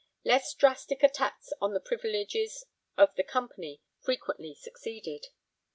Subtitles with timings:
[0.25, 2.65] Less drastic attacks on the privileges
[2.97, 5.27] of the Company frequently succeeded.